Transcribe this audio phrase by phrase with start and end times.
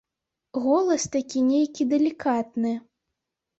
[0.63, 2.75] Голас такі нейкі далікатны.